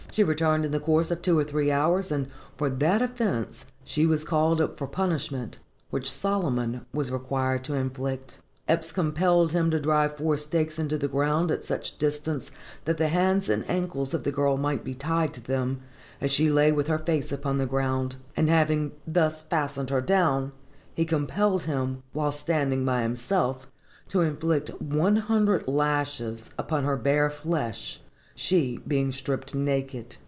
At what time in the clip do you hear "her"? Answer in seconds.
16.89-16.99, 19.91-20.01, 26.83-26.97